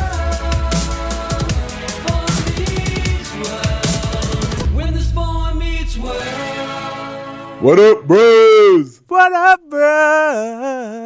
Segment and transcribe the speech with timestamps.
[2.59, 4.75] meets world.
[4.75, 7.61] When the spawn meets world.
[7.61, 9.01] What up, bros?
[9.07, 10.99] What up, bros?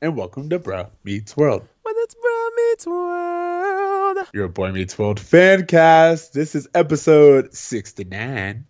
[0.00, 4.18] And welcome to Bruh Meets World, When it's bro meets world.
[4.32, 6.32] your Boy Meets World fan cast.
[6.32, 8.66] This is episode 69.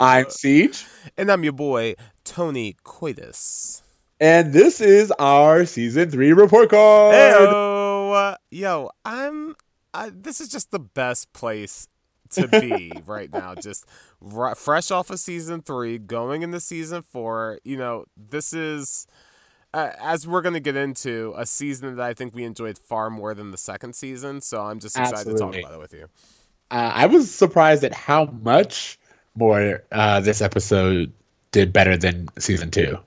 [0.00, 0.86] I'm Siege,
[1.16, 3.82] and I'm your boy, Tony Coitus.
[4.20, 7.14] And this is our season three report card.
[7.14, 8.36] Heyo.
[8.50, 9.54] Yo, I'm.
[9.94, 11.88] I, this is just the best place
[12.30, 13.54] to be right now.
[13.54, 13.86] Just
[14.34, 17.58] r- fresh off of season three, going into season four.
[17.64, 19.06] You know, this is.
[19.74, 23.10] Uh, as we're going to get into a season that I think we enjoyed far
[23.10, 26.06] more than the second season, so I'm just excited to talk about it with you.
[26.70, 28.98] Uh, I was surprised at how much
[29.34, 31.12] more uh, this episode
[31.52, 32.98] did better than season two.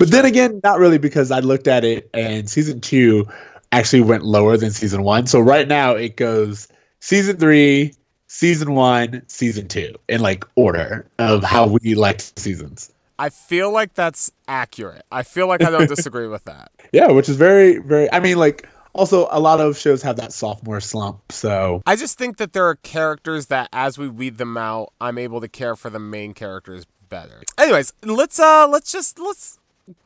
[0.00, 3.28] But then again, not really because I looked at it and season two
[3.70, 5.26] actually went lower than season one.
[5.26, 6.68] So right now it goes
[7.00, 7.92] season three,
[8.26, 12.90] season one, season two in like order of how we liked seasons.
[13.18, 15.04] I feel like that's accurate.
[15.12, 16.72] I feel like I don't disagree with that.
[16.94, 18.10] Yeah, which is very, very.
[18.10, 21.30] I mean, like also a lot of shows have that sophomore slump.
[21.30, 25.18] So I just think that there are characters that as we weed them out, I'm
[25.18, 27.42] able to care for the main characters better.
[27.58, 29.58] Anyways, let's uh let's just let's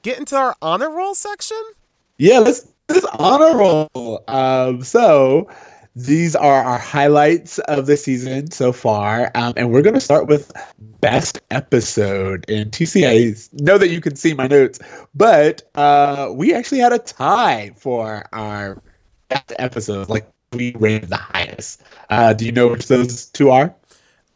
[0.02, 1.62] get into our honor roll section.
[2.18, 4.24] Yeah, let's this honor roll.
[4.28, 5.48] Um, so
[5.96, 10.26] these are our highlights of the season so far, um, and we're going to start
[10.26, 10.52] with
[11.00, 13.52] best episode in TCA.
[13.60, 14.80] Know that you can see my notes,
[15.14, 18.82] but uh, we actually had a tie for our
[19.28, 20.10] best episodes.
[20.10, 21.82] Like we rated the highest.
[22.10, 23.74] Uh, do you know which those two are?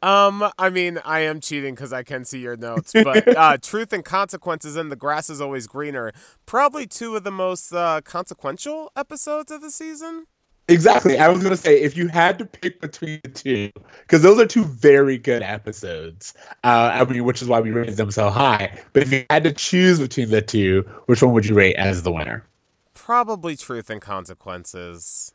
[0.03, 3.93] Um, I mean, I am cheating because I can see your notes, but uh, truth
[3.93, 6.13] and consequences and the grass is always greener.
[6.47, 10.27] Probably two of the most uh, consequential episodes of the season.
[10.69, 11.19] Exactly.
[11.19, 13.71] I was going to say if you had to pick between the two,
[14.03, 16.35] because those are two very good episodes.
[16.63, 18.79] Uh, I mean, which is why we rated them so high.
[18.93, 22.03] But if you had to choose between the two, which one would you rate as
[22.03, 22.45] the winner?
[22.93, 25.33] Probably truth and consequences.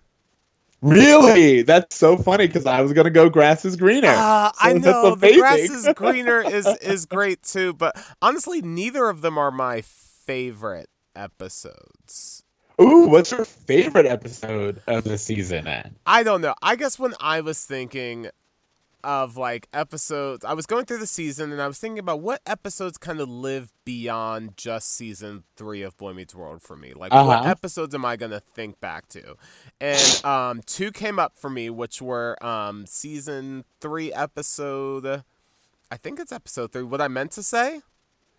[0.84, 1.62] Really?
[1.62, 4.10] That's so funny because I was going to go grass is greener.
[4.10, 9.08] Uh, So I know the grass is greener is is great too, but honestly, neither
[9.08, 12.44] of them are my favorite episodes.
[12.82, 15.66] Ooh, what's your favorite episode of the season?
[15.66, 15.96] Then?
[16.06, 16.56] I don't know.
[16.62, 18.30] I guess when I was thinking
[19.04, 22.42] of like episodes, I was going through the season and I was thinking about what
[22.46, 26.94] episodes kind of live beyond just season three of Boy Meets World for me.
[26.94, 27.50] Like, what Uh-huh.
[27.50, 29.36] episodes am I gonna think back to?
[29.82, 35.24] And um, two came up for me, which were um, season three episode.
[35.92, 36.84] I think it's episode three.
[36.84, 37.82] What I meant to say.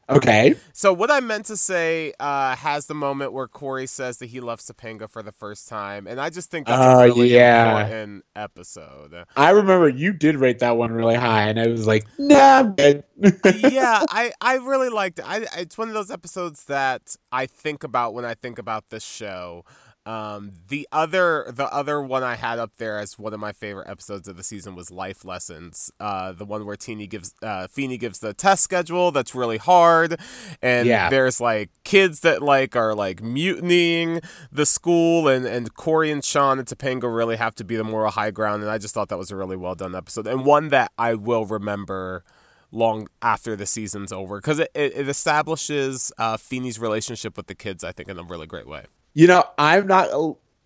[0.09, 0.54] Okay.
[0.72, 4.41] So what I meant to say uh, has the moment where Corey says that he
[4.41, 7.81] loves Topanga for the first time, and I just think that's Oh, a really yeah.
[7.81, 9.25] important episode.
[9.37, 14.04] I remember you did rate that one really high, and I was like, nah, yeah,
[14.10, 15.25] I, I really liked it.
[15.28, 19.04] I, it's one of those episodes that I think about when I think about this
[19.04, 19.65] show.
[20.06, 23.88] Um, the other the other one I had up there as one of my favorite
[23.88, 25.91] episodes of the season was Life Lessons.
[25.98, 30.20] Uh, the one where Teeny gives uh, Feeny gives the test schedule that's really hard,
[30.60, 31.09] and Yeah.
[31.09, 34.20] there's like kids that like are like mutinying
[34.53, 38.10] the school, and and Corey and Sean and Topanga really have to be the moral
[38.10, 38.62] high ground.
[38.62, 41.15] And I just thought that was a really well done episode, and one that I
[41.15, 42.25] will remember
[42.71, 47.54] long after the season's over because it, it, it establishes uh, Feeny's relationship with the
[47.54, 48.84] kids, I think, in a really great way.
[49.15, 50.09] You know, I'm not.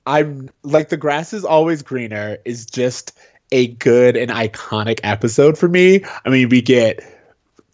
[0.06, 3.16] I'm like the grass is always greener is just
[3.52, 6.02] a good and iconic episode for me.
[6.24, 7.00] I mean, we get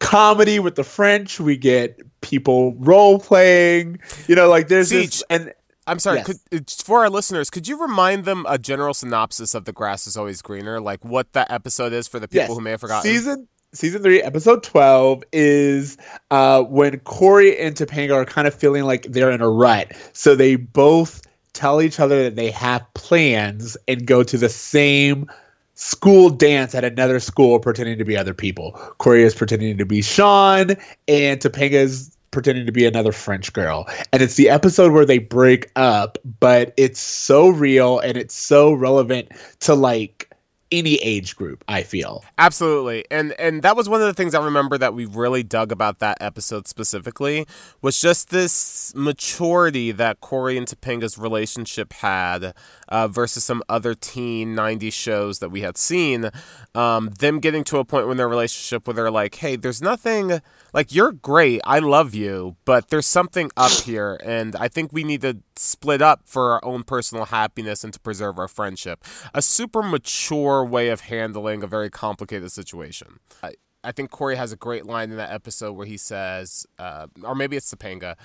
[0.01, 4.01] comedy with the French, we get people role playing.
[4.27, 5.53] You know, like there's this, and
[5.87, 6.39] I'm sorry, Yes.
[6.51, 10.17] could, for our listeners, could you remind them a general synopsis of The Grass is
[10.17, 10.81] Always Greener?
[10.81, 12.55] Like what that episode is for the people Yes.
[12.55, 13.11] who may have forgotten?
[13.11, 15.99] Season season three, episode twelve is
[16.31, 19.93] uh, when Corey and Topanga are kind of feeling like they're in a rut.
[20.13, 21.23] So they both
[21.53, 25.31] tell each other that they have plans and go to the same
[25.75, 28.73] school dance at another school pretending to be other people.
[28.99, 30.71] Corey is pretending to be Sean
[31.09, 33.89] and Topanga is pretending to be another French girl.
[34.13, 38.73] And it's the episode where they break up, but it's so real and it's so
[38.73, 39.29] relevant
[39.61, 40.34] to like
[40.75, 42.25] any age group, I feel.
[42.39, 43.05] Absolutely.
[43.11, 46.01] And and that was one of the things I remember that we really dug about
[46.01, 47.47] that episode specifically
[47.81, 52.55] was just this maturity that Corey and Topanga's relationship had
[52.89, 56.31] uh, versus some other teen 90s shows that we had seen.
[56.75, 60.41] Um, them getting to a point in their relationship where they're like, hey, there's nothing,
[60.73, 61.61] like, you're great.
[61.65, 64.19] I love you, but there's something up here.
[64.25, 68.01] And I think we need to split up for our own personal happiness and to
[68.01, 69.05] preserve our friendship.
[69.33, 73.21] A super mature way of handling a very complicated situation.
[73.43, 77.07] I, I think Corey has a great line in that episode where he says, uh,
[77.23, 78.17] or maybe it's Topanga,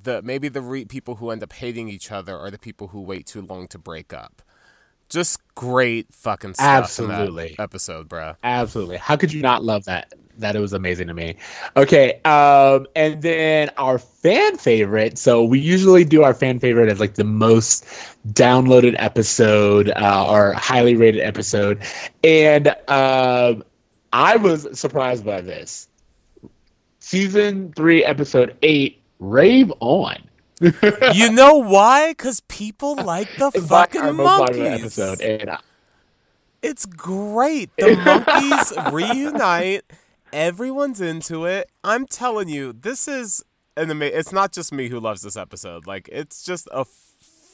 [0.00, 3.00] the maybe the re- people who end up hating each other are the people who
[3.00, 4.42] wait too long to break up.
[5.08, 7.48] Just great fucking stuff Absolutely.
[7.50, 8.36] in that episode, bruh.
[8.42, 8.98] Absolutely.
[8.98, 10.12] How could you not love that?
[10.38, 11.34] That it was amazing to me.
[11.76, 15.18] Okay, um, and then our fan favorite.
[15.18, 17.84] So we usually do our fan favorite as like the most
[18.32, 21.82] downloaded episode uh, or highly rated episode,
[22.22, 23.64] and um,
[24.12, 25.88] I was surprised by this.
[27.00, 30.16] Season three, episode eight, "Rave On."
[31.14, 32.10] you know why?
[32.10, 34.80] Because people like the fucking our most monkeys.
[34.80, 35.60] episode, and I-
[36.62, 37.70] It's great.
[37.78, 39.84] The monkeys reunite.
[40.32, 41.70] Everyone's into it.
[41.84, 43.44] I'm telling you, this is
[43.76, 44.18] an amazing.
[44.18, 45.86] It's not just me who loves this episode.
[45.86, 46.84] Like it's just a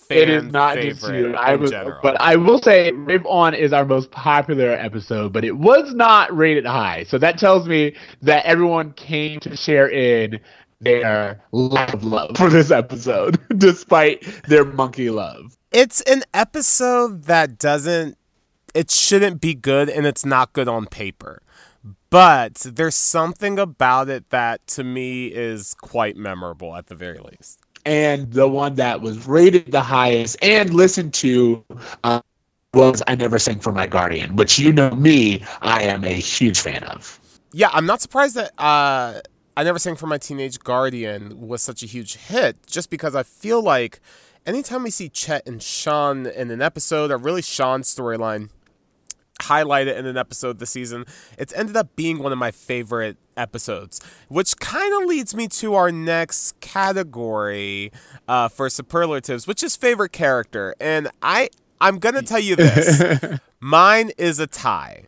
[0.09, 1.35] fan it is not just you.
[1.35, 1.99] I was, general.
[2.03, 6.35] but I will say, Rave On is our most popular episode, but it was not
[6.37, 7.05] rated high.
[7.05, 10.41] So that tells me that everyone came to share in
[10.81, 15.57] their of love for this episode, despite their monkey love.
[15.73, 18.19] it's an episode that doesn't.
[18.75, 21.41] It shouldn't be good, and it's not good on paper.
[22.11, 27.61] But there's something about it that to me is quite memorable at the very least.
[27.85, 31.65] And the one that was rated the highest and listened to
[32.05, 32.23] uh,
[32.73, 36.61] was I Never Sang for My Guardian, which you know me, I am a huge
[36.61, 37.21] fan of.
[37.53, 39.21] Yeah, I'm not surprised that uh,
[39.57, 43.23] I Never Sang for My Teenage Guardian was such a huge hit, just because I
[43.23, 44.01] feel like
[44.47, 48.49] anytime we see Chet and Sean in an episode, or really Sean's storyline
[49.43, 51.05] highlighted in an episode this season,
[51.39, 55.75] it's ended up being one of my favorite episodes, which kind of leads me to
[55.75, 57.91] our next category
[58.29, 60.75] uh, for superlatives, which is favorite character.
[60.81, 61.49] And I,
[61.81, 63.03] I'm gonna tell you this,
[63.61, 65.07] mine is a tie.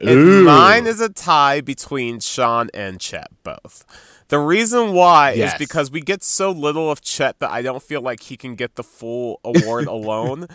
[0.00, 3.84] Mine is a tie between Sean and Chet both.
[4.28, 5.52] The reason why Yes.
[5.52, 8.56] is because we get so little of Chet that I don't feel like he can
[8.56, 10.48] get the full award alone.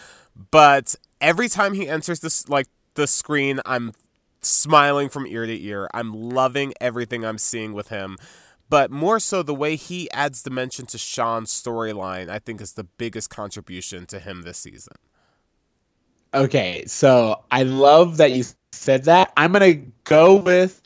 [0.52, 3.94] But every time he enters this like the screen, I'm
[4.42, 5.88] smiling from ear to ear.
[5.94, 8.18] I'm loving everything I'm seeing with him.
[8.70, 12.84] But more so the way he adds dimension to Sean's storyline, I think is the
[12.84, 14.96] biggest contribution to him this season.
[16.34, 18.44] Okay, so I love that you
[18.74, 19.32] said that.
[19.38, 20.82] I'm gonna go with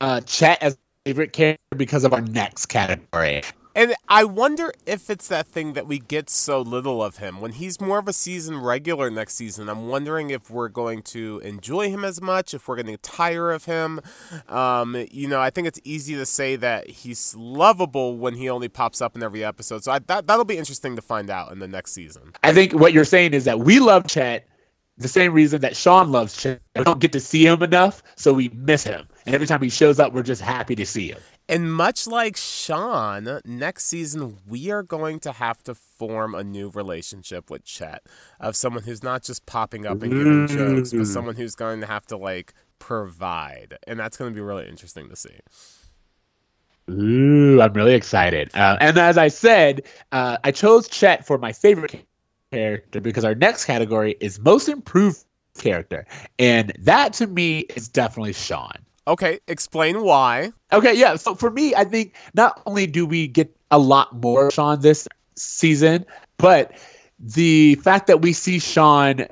[0.00, 3.42] uh, Chet as favorite character because of our next category.
[3.74, 7.40] And I wonder if it's that thing that we get so little of him.
[7.40, 11.40] When he's more of a season regular next season, I'm wondering if we're going to
[11.44, 14.00] enjoy him as much, if we're going to tire of him.
[14.48, 18.68] Um, you know, I think it's easy to say that he's lovable when he only
[18.68, 19.84] pops up in every episode.
[19.84, 22.32] So I, that, that'll be interesting to find out in the next season.
[22.42, 24.49] I think what you're saying is that we love Chet
[25.00, 26.60] the same reason that Sean loves Chet.
[26.76, 29.08] We don't get to see him enough, so we miss him.
[29.26, 31.18] And every time he shows up, we're just happy to see him.
[31.48, 36.68] And much like Sean, next season we are going to have to form a new
[36.68, 38.02] relationship with Chet
[38.38, 41.86] of someone who's not just popping up and giving jokes, but someone who's going to
[41.86, 45.38] have to like provide, and that's going to be really interesting to see.
[46.90, 48.50] Ooh, I'm really excited.
[48.54, 49.82] Uh, and as I said,
[50.12, 52.04] uh, I chose Chet for my favorite
[52.52, 55.24] character because our next category is most improved
[55.58, 56.06] character.
[56.38, 58.72] And that to me is definitely Sean.
[59.06, 60.52] Okay, explain why.
[60.72, 61.16] Okay, yeah.
[61.16, 65.08] So for me, I think not only do we get a lot more Sean this
[65.36, 66.04] season,
[66.36, 66.72] but
[67.18, 69.26] the fact that we see Sean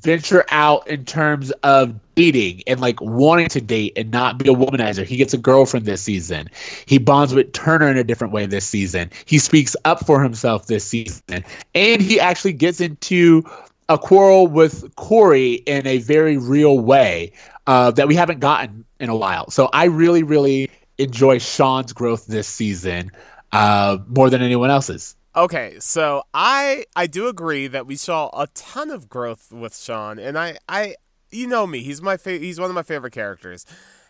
[0.00, 4.54] venture out in terms of dating and like wanting to date and not be a
[4.54, 5.04] womanizer.
[5.04, 6.48] He gets a girlfriend this season.
[6.86, 9.10] He bonds with Turner in a different way this season.
[9.26, 11.44] He speaks up for himself this season.
[11.74, 13.44] And he actually gets into
[13.88, 17.32] a quarrel with Corey in a very real way
[17.66, 19.50] uh, that we haven't gotten in a while.
[19.50, 23.12] So I really, really enjoy Sean's growth this season
[23.52, 25.14] uh, more than anyone else's.
[25.36, 30.18] Okay, so I I do agree that we saw a ton of growth with Sean,
[30.18, 30.94] and I I
[31.36, 33.64] you know me, he's my fa- he's one of my favorite characters.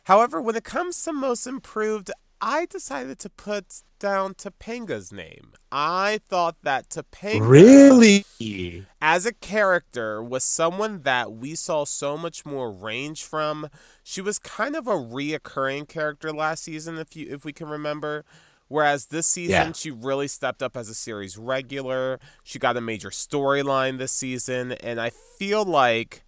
[0.05, 5.53] However, when it comes to most improved, I decided to put down Topanga's name.
[5.73, 8.85] I thought that Topanga Really?
[9.01, 13.69] as a character was someone that we saw so much more range from.
[14.03, 18.25] She was kind of a reoccurring character last season, if you if we can remember,
[18.69, 19.73] Whereas this season, Yeah.
[19.73, 22.19] she really stepped up as a series regular.
[22.43, 26.25] She got a major storyline this season, and I feel like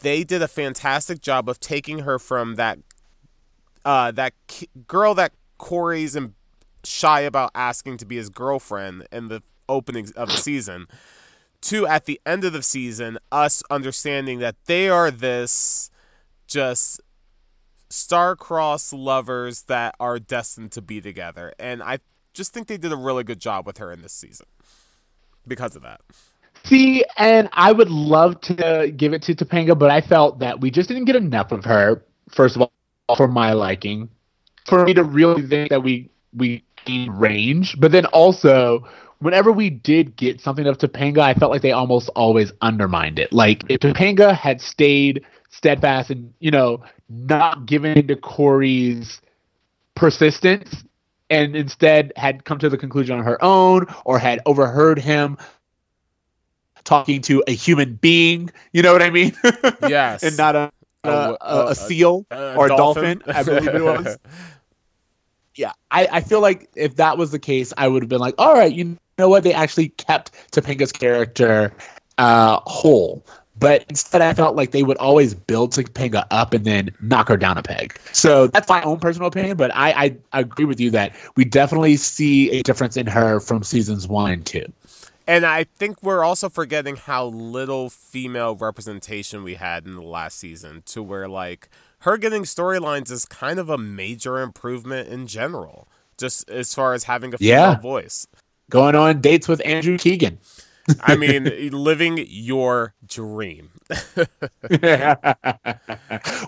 [0.00, 2.78] they did a fantastic job of taking her from that
[3.84, 6.34] uh, that ki- girl that Corey's and
[6.84, 10.86] shy about asking to be his girlfriend in the opening of the season
[11.62, 15.90] to at the end of the season us understanding that they are this
[16.46, 17.00] just
[17.88, 21.52] star-crossed lovers that are destined to be together.
[21.58, 21.98] And i
[22.34, 24.46] just think they did a really good job with her in this season
[25.46, 26.00] because of that
[26.64, 30.70] See, and I would love to give it to Topanga, but I felt that we
[30.70, 32.02] just didn't get enough of her.
[32.30, 34.08] First of all, for my liking,
[34.66, 38.86] for me to really think that we we gained range, but then also
[39.18, 43.32] whenever we did get something of Topanga, I felt like they almost always undermined it.
[43.32, 49.20] Like if Topanga had stayed steadfast and you know not given into Corey's
[49.94, 50.84] persistence
[51.30, 55.36] and instead had come to the conclusion on her own or had overheard him
[56.84, 59.34] talking to a human being, you know what I mean?
[59.88, 60.70] yes and not a
[61.04, 64.16] a, A- a, a- a seal Uh, or a dolphin, I believe it was.
[65.56, 68.34] Yeah, I, I feel like if that was the case, I would have been like,
[68.38, 69.44] all right, you know what?
[69.44, 71.72] They actually kept Topanga's character
[72.18, 73.24] uh, whole.
[73.56, 77.36] But instead, I felt like they would always build Topanga up and then knock her
[77.36, 77.96] down a peg.
[78.10, 79.56] So that's my own personal opinion.
[79.56, 83.62] But I, I agree with you that we definitely see a difference in her from
[83.62, 84.64] seasons one and two.
[85.26, 90.38] And I think we're also forgetting how little female representation we had in the last
[90.38, 91.68] season, to where like
[92.00, 95.88] her getting storylines is kind of a major improvement in general,
[96.18, 97.80] just as far as having a female Yeah.
[97.80, 98.26] voice.
[98.70, 100.38] Going on dates with Andrew Keegan.
[101.00, 103.70] I mean, living your dream.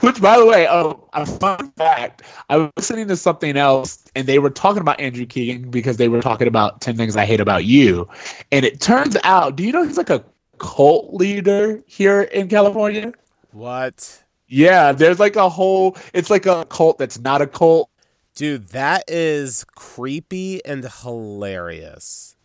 [0.01, 4.27] Which, by the way, oh, a fun fact: I was listening to something else, and
[4.27, 7.41] they were talking about Andrew Keegan because they were talking about Ten Things I Hate
[7.41, 8.09] About You,
[8.53, 10.25] and it turns out, do you know he's like a
[10.59, 13.13] cult leader here in California?
[13.53, 14.23] What?
[14.49, 15.97] Yeah, there's like a whole.
[16.13, 17.91] It's like a cult that's not a cult.
[18.35, 22.36] Dude, that is creepy and hilarious.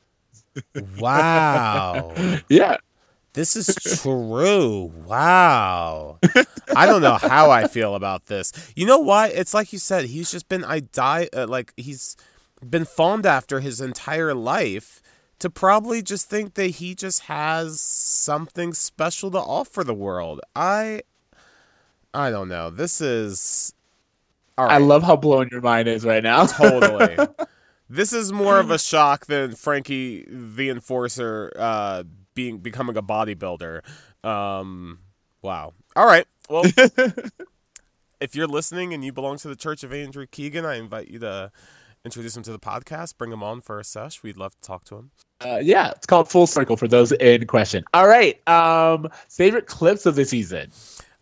[1.00, 2.14] Wow.
[2.50, 2.78] Yeah,
[3.34, 4.92] This is true.
[5.06, 6.20] Wow.
[6.76, 8.52] I don't know how I feel about this.
[8.76, 9.28] You know why?
[9.28, 10.06] It's like you said.
[10.06, 12.18] He's just been I die uh, like he's
[12.68, 15.02] been fawned after his entire life
[15.40, 20.42] to probably just think that he just has something special to offer the world.
[20.56, 21.02] I
[22.14, 22.70] I don't know.
[22.70, 23.74] This is
[24.58, 26.46] I love how blown your mind is right now.
[26.46, 27.18] totally.
[27.92, 33.82] This is more of a shock than Frankie the Enforcer uh, being becoming a bodybuilder.
[34.24, 35.00] Um,
[35.42, 35.74] wow.
[35.98, 36.26] All right.
[36.50, 36.64] Well,
[38.22, 41.20] if you're listening and you belong to the Church of Andrew Keegan, I invite you
[41.20, 41.52] to
[42.06, 43.18] introduce him to the podcast.
[43.18, 44.24] Bring him on for a sesh.
[44.24, 45.12] We'd love to talk to him.
[45.46, 47.84] Uh, yeah, it's called Full Circle for those in question.
[47.94, 50.72] All right, um, favorite clips of the season.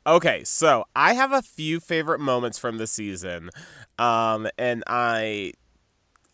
[0.06, 3.50] Okay, so I have a few favorite moments from the season,
[3.98, 5.54] um, and I,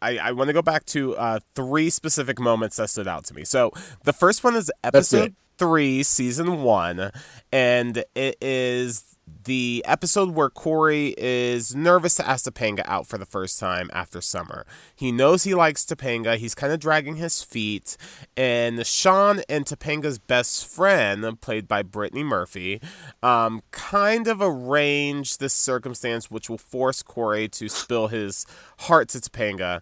[0.06, 3.34] I, I want to go back to uh, three specific moments that stood out to
[3.34, 3.44] me.
[3.44, 3.72] So
[4.04, 5.60] the first one is episode it.
[5.60, 7.12] three, season one,
[7.52, 13.26] and it is the episode where Corey is nervous to ask Topanga out for the
[13.26, 14.66] first time after summer.
[14.96, 16.38] He knows he likes Topanga.
[16.38, 17.98] He's kind of dragging his feet,
[18.36, 22.82] and Sean and Topanga's best friend, played by Brittany Murphy,
[23.24, 28.46] um, kind of arrange this circumstance which will force Corey to spill his
[28.80, 29.82] heart to Topanga.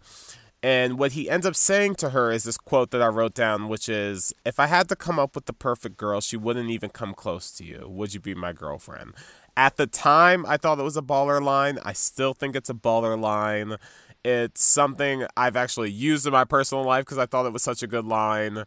[0.64, 3.68] And what he ends up saying to her is this quote that I wrote down,
[3.68, 6.90] which is If I had to come up with the perfect girl, she wouldn't even
[6.90, 7.86] come close to you.
[7.90, 9.14] Would you be my girlfriend?
[9.58, 11.80] At the time, I thought it was a baller line.
[11.84, 13.76] I still think it's a baller line.
[14.24, 17.84] It's something I've actually used in my personal life because I thought it was such
[17.84, 18.64] a good line.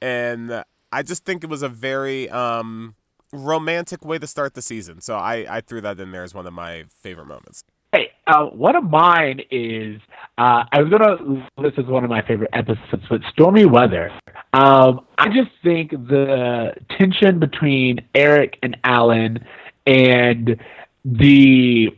[0.00, 2.94] And I just think it was a very um,
[3.32, 5.00] romantic way to start the season.
[5.00, 7.64] So I, I threw that in there as one of my favorite moments.
[7.92, 10.00] Hey, uh, one of mine is
[10.38, 14.12] uh, I was gonna list as one of my favorite episodes, but Stormy Weather.
[14.52, 19.44] Um, I just think the tension between Eric and Alan
[19.88, 20.60] and
[21.04, 21.88] the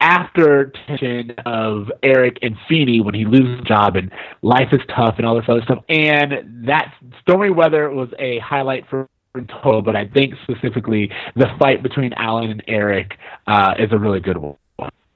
[0.00, 5.16] after tension of Eric and Feeny when he loses his job and life is tough
[5.18, 5.84] and all this other stuff.
[5.90, 11.46] And that Stormy Weather was a highlight for in total, but I think specifically the
[11.58, 14.56] fight between Alan and Eric uh, is a really good one.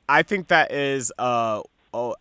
[0.08, 1.62] I think that is uh,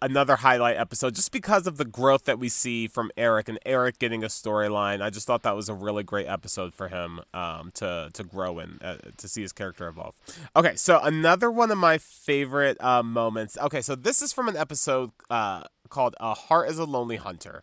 [0.02, 4.00] another highlight episode just because of the growth that we see from Eric and Eric
[4.00, 5.02] getting a storyline.
[5.02, 8.60] I just thought that was a really great episode for him um, to to grow
[8.60, 10.16] in, uh, to see his character evolve.
[10.56, 13.58] Okay, so another one of my favorite uh, moments.
[13.62, 17.62] Okay, so this is from an episode uh, called A Heart is a Lonely Hunter.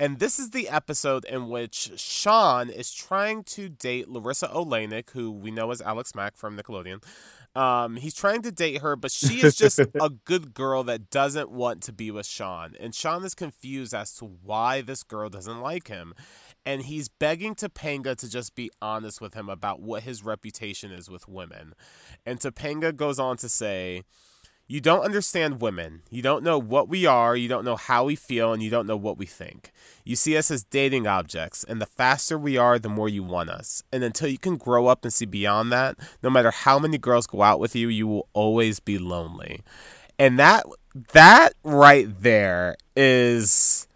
[0.00, 5.30] And this is the episode in which Sean is trying to date Larisa Oleynik, who
[5.30, 7.00] we know as Alex Mack from Nickelodeon.
[7.54, 11.50] Um, he's trying to date her, but she is just a good girl that doesn't
[11.50, 12.74] want to be with Sean.
[12.80, 16.14] And Sean is confused as to why this girl doesn't like him.
[16.66, 21.08] And he's begging Topanga to just be honest with him about what his reputation is
[21.10, 21.74] with women.
[22.26, 24.02] And Topanga goes on to say,
[24.66, 26.02] You don't understand women.
[26.10, 28.86] You don't know what we are, you don't know how we feel, and you don't
[28.86, 29.72] know what we think.
[30.04, 33.50] You see us as dating objects, and the faster we are, the more you want
[33.50, 33.82] us.
[33.92, 37.26] And until you can grow up and see beyond that, no matter how many girls
[37.26, 39.60] go out with you, you will always be lonely.
[40.18, 40.64] And that
[41.12, 43.86] that right there is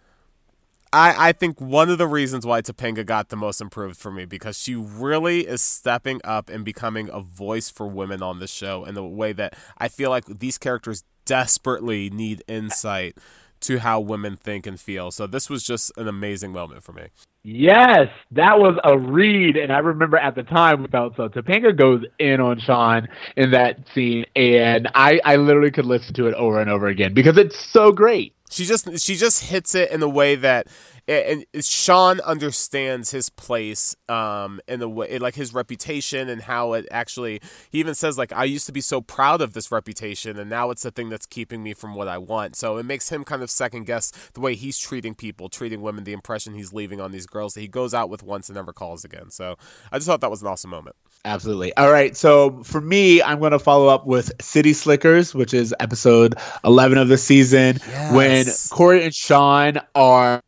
[0.92, 4.25] I, I think one of the reasons why Topanga got the most improved for me
[4.25, 8.85] because she really is stepping up and becoming a voice for women on the show
[8.85, 13.18] in the way that I feel like these characters desperately need insight
[13.61, 15.11] to how women think and feel.
[15.11, 17.09] So this was just an amazing moment for me.
[17.45, 21.28] Yes, that was a read, and I remember at the time we felt so.
[21.28, 26.26] Topanga goes in on Sean in that scene, and I I literally could listen to
[26.26, 28.35] it over and over again because it's so great.
[28.50, 30.67] She just she just hits it in a way that
[31.07, 36.87] and Sean understands his place um in the way like his reputation and how it
[36.90, 37.40] actually
[37.71, 40.71] he even says like I used to be so proud of this reputation and now
[40.71, 42.57] it's the thing that's keeping me from what I want.
[42.57, 46.05] So it makes him kind of second guess the way he's treating people, treating women,
[46.05, 48.73] the impression he's leaving on these girls that he goes out with once and never
[48.73, 49.31] calls again.
[49.31, 49.57] So
[49.90, 50.97] I just thought that was an awesome moment.
[51.25, 51.77] Absolutely.
[51.77, 52.17] All right.
[52.17, 56.35] So for me, I'm going to follow up with City Slickers, which is episode
[56.65, 57.77] 11 of the season,
[58.13, 60.43] when Corey and Sean are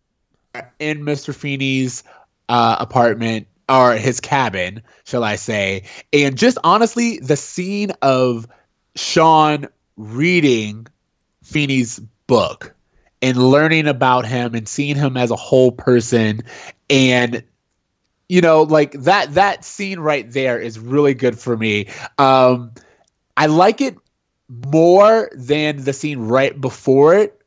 [0.79, 1.35] in Mr.
[1.35, 2.03] Feeny's
[2.49, 5.85] uh, apartment or his cabin, shall I say.
[6.13, 8.47] And just honestly, the scene of
[8.97, 10.87] Sean reading
[11.43, 12.75] Feeny's book
[13.23, 16.43] and learning about him and seeing him as a whole person
[16.89, 17.43] and
[18.31, 22.73] you know like that that scene right there is really good for me um
[23.37, 23.97] i like it
[24.67, 27.41] more than the scene right before it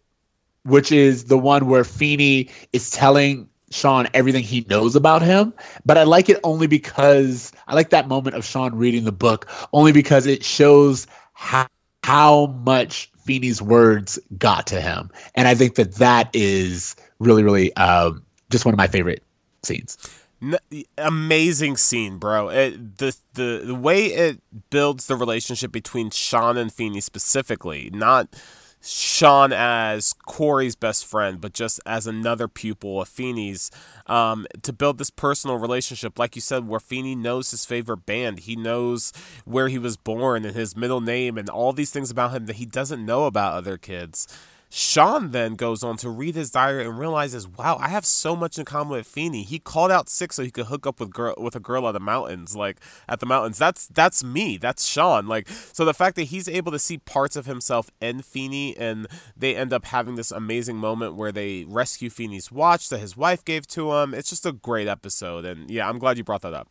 [0.63, 5.53] which is the one where Feeny is telling Sean everything he knows about him.
[5.85, 9.49] But I like it only because I like that moment of Sean reading the book
[9.73, 11.67] only because it shows how
[12.03, 17.75] how much Feeny's words got to him, and I think that that is really really
[17.75, 19.23] um, just one of my favorite
[19.63, 19.97] scenes.
[20.43, 22.49] N- amazing scene, bro.
[22.49, 28.35] It, the the the way it builds the relationship between Sean and Feeny specifically, not
[28.81, 33.71] Sean as Corey's best friend, but just as another pupil of Feeny's,
[34.07, 38.39] um, to build this personal relationship, like you said, where Feeny knows his favorite band,
[38.39, 39.13] he knows
[39.45, 42.57] where he was born and his middle name and all these things about him that
[42.57, 44.27] he doesn't know about other kids.
[44.75, 48.57] Sean then goes on to read his diary and realizes, wow, I have so much
[48.57, 49.43] in common with Feeny.
[49.43, 51.91] He called out sick so he could hook up with girl with a girl at
[51.91, 53.59] the mountains, like at the mountains.
[53.59, 54.57] That's that's me.
[54.57, 55.27] That's Sean.
[55.27, 59.05] Like so the fact that he's able to see parts of himself in Feeny and
[59.37, 63.45] they end up having this amazing moment where they rescue Feeny's watch that his wife
[63.45, 64.15] gave to him.
[64.15, 65.45] It's just a great episode.
[65.45, 66.67] And yeah, I'm glad you brought that up.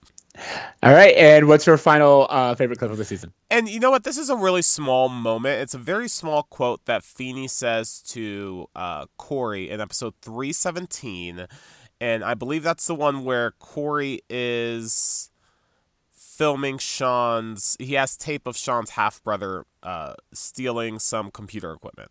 [0.83, 3.33] All right, and what's your final uh, favorite clip of the season?
[3.63, 4.03] And you know what?
[4.03, 5.61] This is a really small moment.
[5.61, 11.47] It's a very small quote that Feeny says to uh, Corey in episode 317.
[12.01, 15.31] And I believe that's the one where Corey is
[16.13, 17.77] filming Sean's.
[17.79, 22.11] He has tape of Sean's half brother uh, stealing some computer equipment.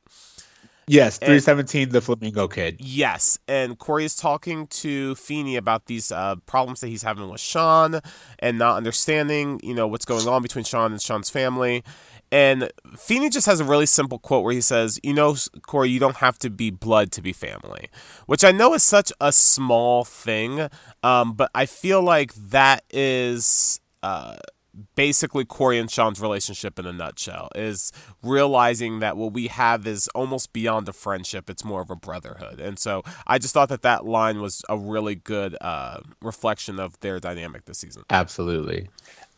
[0.88, 2.78] Yes, three seventeen, the Flamingo Kid.
[2.80, 7.39] Yes, and Corey is talking to Feeny about these uh, problems that he's having with
[7.39, 8.02] Sean
[8.39, 11.84] and not understanding, you know, what's going on between Sean and Sean's family.
[12.32, 16.00] And Feeny just has a really simple quote where he says, "You know, Corey, you
[16.00, 17.89] don't have to be blood to be family,"
[18.26, 20.67] which I know is such a small thing,
[21.04, 23.80] um, but I feel like that is.
[24.04, 24.38] Uh,
[24.96, 27.92] basically Corey and Sean's relationship in a nutshell is
[28.24, 31.50] realizing that what we have is almost beyond a friendship.
[31.50, 32.60] It's more of a brotherhood.
[32.60, 37.00] And so I just thought that that line was a really good uh, reflection of
[37.02, 38.04] their dynamic this season.
[38.10, 38.90] Absolutely.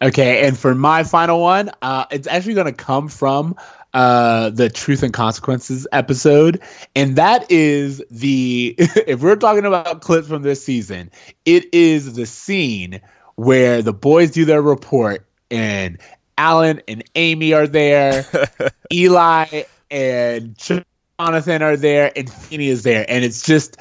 [0.02, 3.56] Okay, and for my final one, uh, it's actually going to come from
[3.94, 6.62] uh, the Truth and Consequences episode,
[6.94, 11.10] and that is the if we're talking about clips from this season,
[11.46, 13.00] it is the scene
[13.36, 15.98] where the boys do their report, and
[16.38, 18.26] Alan and Amy are there,
[18.94, 20.58] Eli and
[21.20, 23.78] Jonathan are there, and Feeny is there, and it's just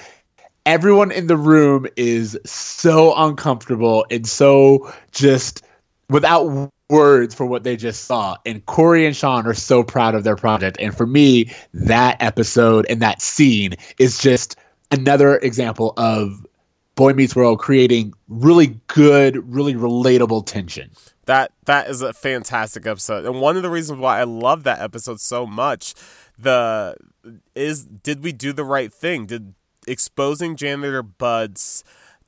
[0.67, 5.65] everyone in the room is so uncomfortable and so just
[6.09, 8.37] without words for what they just saw.
[8.45, 10.77] And Corey and Sean are so proud of their project.
[10.79, 14.57] And for me, that episode and that scene is just
[14.91, 16.47] another example of
[16.95, 20.91] Boy Meets World creating really good, really relatable tension.
[21.27, 24.81] That that is a fantastic episode, and one of the reasons why I love that
[24.81, 25.95] episode so much,
[26.39, 26.97] the
[27.55, 29.27] is did we do the right thing?
[29.27, 29.55] Did
[29.87, 31.85] exposing janitor Bud's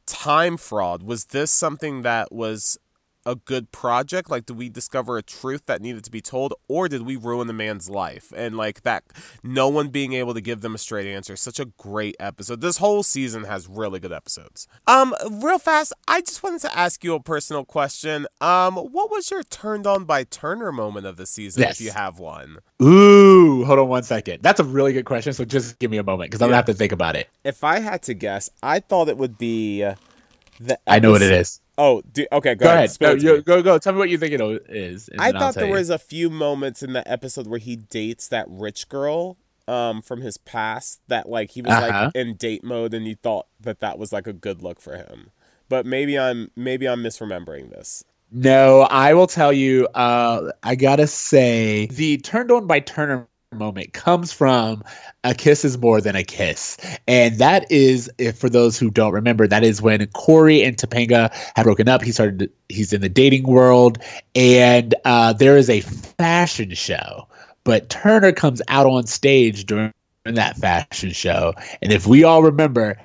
[0.06, 2.78] time fraud was this something that was
[3.26, 4.30] a good project?
[4.30, 7.46] Like, did we discover a truth that needed to be told, or did we ruin
[7.46, 8.32] the man's life?
[8.36, 9.04] And like that,
[9.42, 11.36] no one being able to give them a straight answer.
[11.36, 12.60] Such a great episode.
[12.60, 14.66] This whole season has really good episodes.
[14.86, 18.26] Um, real fast, I just wanted to ask you a personal question.
[18.40, 21.80] Um, what was your turned on by Turner moment of the season, Yes.
[21.80, 22.58] if you have one?
[22.82, 24.42] Ooh, hold on one second.
[24.42, 25.32] That's a really good question.
[25.32, 26.52] So just give me a moment because I'm Yeah.
[26.52, 27.28] gonna have to think about it.
[27.44, 29.82] If I had to guess, I thought it would be.
[29.84, 29.94] uh,
[30.60, 31.60] The I know what it is.
[31.76, 32.54] Oh, do, okay.
[32.54, 32.76] Go, Go ahead.
[32.78, 32.90] ahead.
[32.90, 33.62] spill Go, it to you- me.
[33.62, 33.78] go.
[33.78, 35.10] Tell me what you think it is.
[35.18, 35.72] I thought there you.
[35.72, 40.20] was a few moments in the episode where he dates that rich girl um from
[40.20, 42.04] his past that like he was Uh-huh.
[42.04, 44.96] like in date mode and you thought that that was like a good look for
[44.96, 45.30] him.
[45.70, 48.04] But maybe I'm maybe I'm misremembering this.
[48.30, 49.86] No, I will tell you.
[49.94, 54.82] Uh, I gotta say, the turned on by Turner moment comes from
[55.22, 59.12] a kiss is more than a kiss, and that is, if for those who don't
[59.12, 62.02] remember, that is when Corey and Topanga had broken up.
[62.02, 62.50] He started.
[62.68, 63.98] He's in the dating world,
[64.34, 67.26] and uh, there is a fashion show,
[67.64, 69.92] but Turner comes out on stage during
[70.24, 72.98] that fashion show, and if we all remember,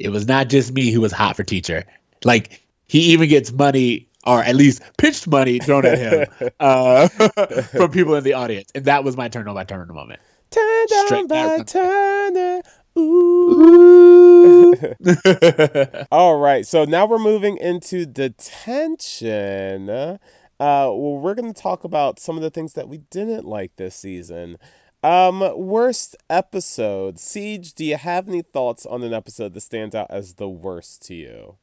[0.00, 1.84] it was not just me who was hot for teacher.
[2.24, 6.26] Like he even gets money or at least pitched money thrown at him
[6.60, 7.08] uh,
[7.72, 10.20] from people in the audience, and that was my turn on my turn moment.
[10.50, 11.62] Turned on Straight by.
[11.64, 12.62] Turner.
[12.96, 14.74] Ooh.
[16.12, 19.90] All right, so now we're moving into detention.
[19.90, 20.18] Uh,
[20.60, 23.96] well, we're going to talk about some of the things that we didn't like this
[23.96, 24.56] season.
[25.02, 27.18] Um, worst episode.
[27.18, 31.02] Siege, do you have any thoughts on an episode that stands out as the worst
[31.06, 31.56] to you?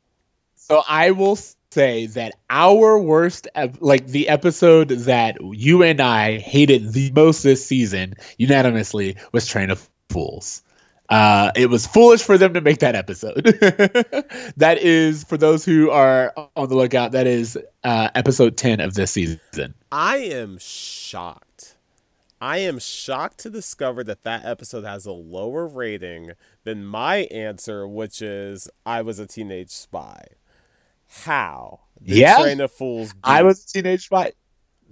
[0.72, 1.38] So I will
[1.72, 7.44] say that our worst, ep- like the episode that you and I hated the most
[7.44, 10.64] this season, unanimously, was Train of Fools.
[11.10, 13.44] Uh, it was foolish for them to make that episode.
[14.56, 18.94] that is, for those who are on the lookout, that is uh, episode 10 of
[18.94, 19.74] this season.
[19.92, 21.76] I am shocked.
[22.40, 26.32] I am shocked to discover that that episode has a lower rating
[26.64, 30.28] than my answer, which is I was a teenage spy.
[31.12, 31.82] How?
[32.04, 32.38] Did Yeah.
[32.42, 33.14] Train of Fools.
[33.24, 34.32] I was a teenage spy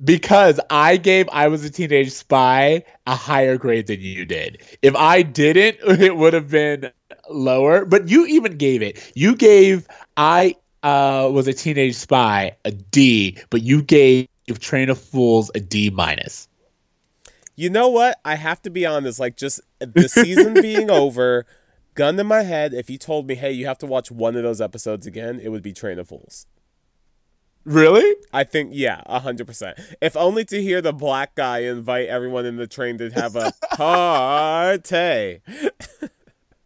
[0.04, 4.62] because I gave I was a teenage spy a higher grade than you did.
[4.82, 6.92] If I didn't, it would have been
[7.30, 7.86] lower.
[7.86, 9.12] But you even gave it.
[9.16, 14.28] You gave I uh, was a teenage spy a D, but you gave
[14.60, 16.48] Train of Fools a D minus.
[17.56, 18.18] You know what?
[18.24, 19.20] I have to be honest.
[19.20, 21.46] Like, just the season being over,
[22.00, 24.44] gun to my head, if you told me, hey, you have to watch one of
[24.44, 26.46] those episodes again, it would be Train of Fools.
[27.66, 28.16] Really?
[28.32, 29.96] I think, yeah, 100%.
[30.02, 33.52] If only to hear the black guy invite everyone in the train to have a
[33.76, 35.42] party.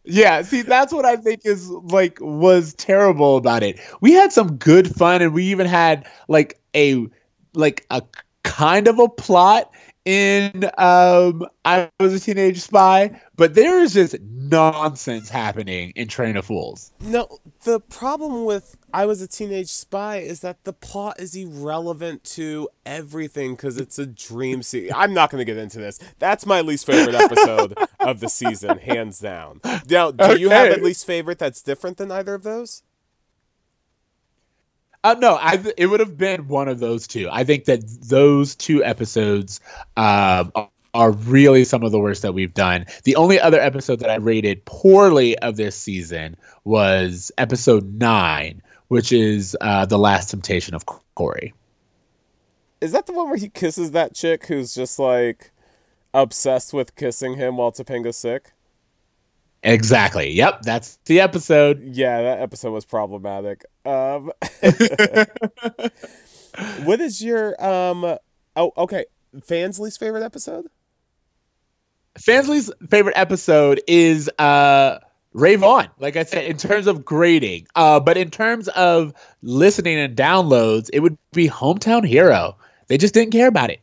[0.04, 3.80] Yeah, see, that's what I think is like was terrible about it.
[4.00, 7.08] We had some good fun, and we even had like a
[7.54, 8.02] like a
[8.44, 9.72] kind of a plot
[10.04, 16.36] in um I was a teenage spy, but there is just nonsense happening in Train
[16.36, 16.92] of Fools.
[17.00, 22.22] No, the problem with I Was a Teenage Spy is that the plot is irrelevant
[22.24, 24.92] to everything because it's a dream sequence.
[24.94, 25.98] I'm not going to get into this.
[26.18, 29.60] That's my least favorite episode of the season, hands down.
[29.88, 30.74] Now, do you have Okay.
[30.74, 32.82] at least favorite that's different than either of those?
[35.04, 37.28] Uh, no, I it would have been one of those two.
[37.30, 39.60] I think that those two episodes
[39.96, 42.86] um, are- are really some of the worst that we've done.
[43.02, 49.12] The only other episode that I rated poorly of this season was episode nine, which
[49.12, 50.86] is uh, the Last Temptation of
[51.16, 51.52] Corey.
[52.80, 55.50] Is that the one where he kisses that chick who's just like
[56.14, 58.52] obsessed with kissing him while Topanga's sick?
[59.64, 60.30] Exactly.
[60.30, 61.82] Yep, that's the episode.
[61.82, 63.64] Yeah, that episode was problematic.
[63.86, 64.30] Um,
[66.84, 68.18] what is your um?
[68.54, 69.06] Oh, okay.
[69.42, 70.66] Fans' least favorite episode?
[72.18, 74.98] Fansley's favorite episode is uh
[75.32, 77.66] Rave On, like I said, in terms of grading.
[77.74, 82.56] Uh, but in terms of listening and downloads, it would be Hometown Hero.
[82.86, 83.80] They just didn't care about it.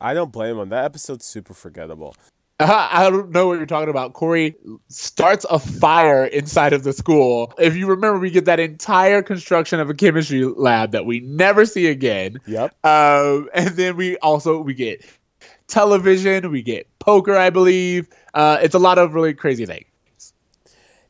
[0.00, 0.70] I don't blame them.
[0.70, 2.16] That episode's super forgettable.
[2.60, 4.14] I don't know what you're talking about.
[4.14, 4.56] Corey
[4.88, 7.54] starts a fire inside of the school.
[7.56, 11.64] If you remember, we get that entire construction of a chemistry lab that we never
[11.64, 12.38] see again.
[12.46, 12.74] Yep.
[12.84, 15.04] Um, and then we also we get
[15.68, 18.08] television, we get poker, I believe.
[18.34, 19.84] Uh, it's a lot of really crazy things.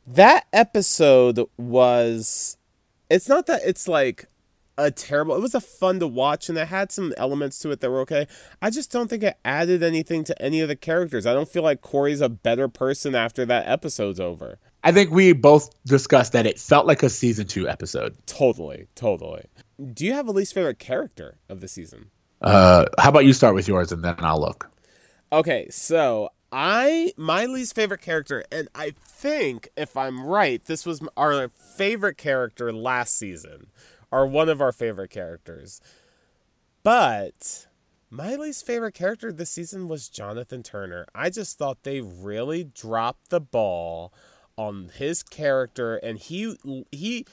[0.05, 2.57] That episode was.
[3.09, 4.27] It's not that it's like
[4.79, 5.35] a terrible.
[5.35, 7.99] It was a fun to watch, and it had some elements to it that were
[8.01, 8.27] okay.
[8.61, 11.25] I just don't think it added anything to any of the characters.
[11.25, 14.57] I don't feel like Corey's a better person after that episode's over.
[14.83, 18.15] I think we both discussed that it felt like a season two episode.
[18.25, 19.43] Totally, totally.
[19.93, 22.11] Do you have a least favorite character of the season?
[22.41, 24.71] Uh, how about you start with yours and then I'll look.
[25.31, 31.01] Okay, so I my least favorite character, and I think if I'm right, this was
[31.15, 33.67] our favorite character last season,
[34.11, 35.81] or one of our favorite characters.
[36.83, 37.67] But
[38.09, 41.05] my least favorite character this season was Jonathan Turner.
[41.13, 44.13] I just thought they really dropped the ball
[44.57, 46.55] on his character, and he
[46.91, 47.25] he.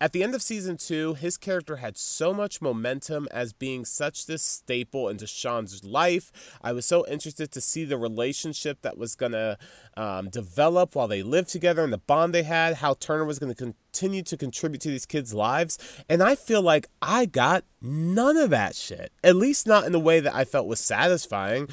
[0.00, 4.26] At the end of season two, his character had so much momentum as being such
[4.26, 6.30] this staple into Sean's life.
[6.62, 9.58] I was so interested to see the relationship that was going to
[9.96, 13.52] um, develop while they lived together and the bond they had, how Turner was going
[13.52, 15.78] to continue to contribute to these kids' lives.
[16.08, 19.98] And I feel like I got none of that shit, at least not in the
[19.98, 21.68] way that I felt was satisfying.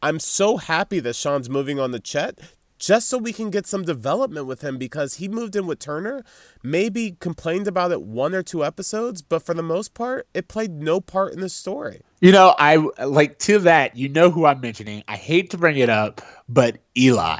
[0.00, 2.38] I'm so happy that Sean's moving on to Chet
[2.84, 6.24] just so we can get some development with him because he moved in with Turner,
[6.62, 10.70] maybe complained about it one or two episodes, but for the most part, it played
[10.70, 12.02] no part in the story.
[12.20, 13.96] You know, I like to that.
[13.96, 15.02] You know who I'm mentioning.
[15.08, 17.38] I hate to bring it up, but Eli.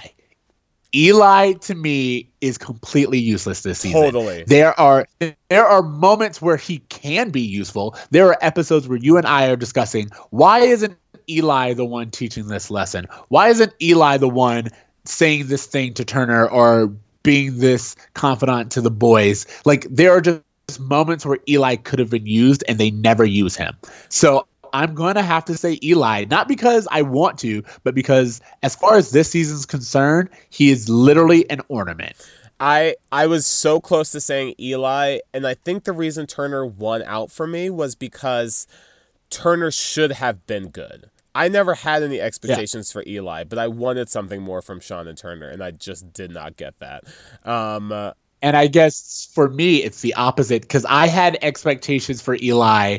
[0.94, 4.00] Eli to me is completely useless this season.
[4.00, 4.44] Totally.
[4.46, 5.06] There are
[5.48, 7.96] there are moments where he can be useful.
[8.10, 10.96] There are episodes where you and I are discussing why isn't
[11.28, 13.06] Eli the one teaching this lesson?
[13.28, 14.68] Why isn't Eli the one
[15.04, 19.46] saying this thing to Turner or being this confidant to the boys?
[19.64, 20.42] Like there are just
[20.80, 23.76] moments where Eli could have been used and they never use him.
[24.08, 28.40] So I'm going to have to say Eli, not because I want to, but because
[28.62, 32.16] as far as this season's concerned, he is literally an ornament.
[32.58, 37.02] I I was so close to saying Eli, and I think the reason Turner won
[37.02, 38.66] out for me was because
[39.30, 41.10] Turner should have been good.
[41.34, 45.18] I never had any expectations for Eli, but I wanted something more from Sean and
[45.18, 47.04] Turner, and I just did not get that.
[47.44, 52.36] Um, uh, And I guess for me, it's the opposite because I had expectations for
[52.42, 52.98] Eli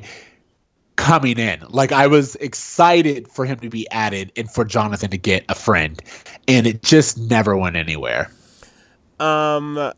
[0.95, 1.59] coming in.
[1.69, 5.55] Like I was excited for him to be added and for Jonathan to get a
[5.55, 6.01] friend,
[6.47, 8.31] and it just never went anywhere.
[9.19, 9.91] um,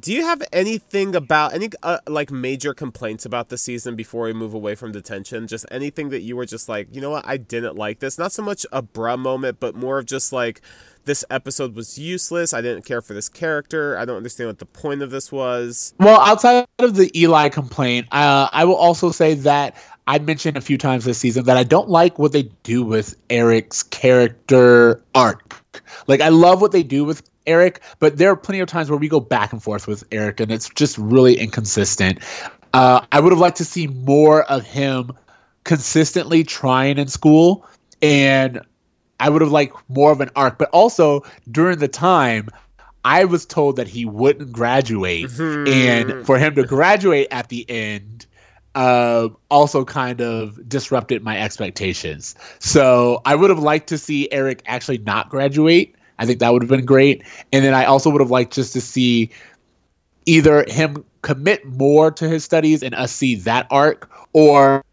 [0.00, 4.32] do you have anything about any uh, like major complaints about the season before we
[4.32, 5.46] move away from detention?
[5.46, 8.18] Just anything that you were just like, you know what, I didn't like this.
[8.18, 10.62] Not so much a bruh moment, but more of just like
[11.04, 12.54] this episode was useless.
[12.54, 13.98] I didn't care for this character.
[13.98, 15.92] I don't understand what the point of this was.
[15.98, 20.62] Well, outside of the Eli complaint, uh, I will also say that I mentioned a
[20.62, 25.62] few times this season that I don't like what they do with Eric's character arc.
[26.06, 28.98] Like, I love what they do with Eric, but there are plenty of times where
[28.98, 32.18] we go back and forth with Eric, and it's just really inconsistent.
[32.72, 35.12] Uh, I would have liked to see more of him
[35.64, 37.66] consistently trying in school,
[38.02, 38.60] and
[39.20, 40.58] I would have liked more of an arc.
[40.58, 42.48] But also during the time,
[43.04, 48.26] I was told that he wouldn't graduate, and for him to graduate at the end
[48.74, 52.34] uh, also kind of disrupted my expectations.
[52.58, 55.93] So I would have liked to see Eric actually not graduate.
[56.18, 57.22] I think that would have been great.
[57.52, 59.30] And then I also would have liked just to see
[60.26, 64.84] either him commit more to his studies and us see that arc, or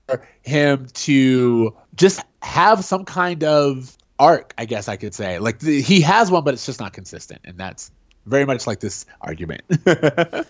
[0.44, 4.54] him to just have some kind of arc.
[4.58, 7.58] I guess I could say like he has one, but it's just not consistent, and
[7.58, 7.92] that's
[8.26, 9.64] very much like this argument.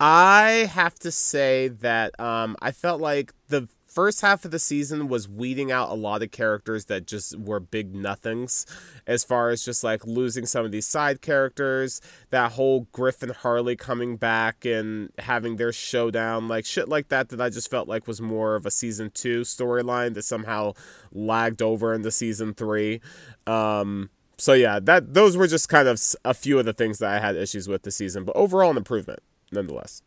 [0.00, 5.08] I have to say that um, I felt like the first half of the season
[5.08, 8.66] was weeding out a lot of characters that just were big nothings
[9.06, 13.74] as far as just like losing some of these side characters that whole griffin harley
[13.74, 18.06] coming back and having their showdown like shit like that that i just felt like
[18.06, 20.74] was more of a season two storyline that somehow
[21.10, 23.00] lagged over into season three.
[23.46, 27.10] Um, so yeah that those were just kind of a few of the things that
[27.10, 30.02] i had issues with this season but overall an improvement nonetheless.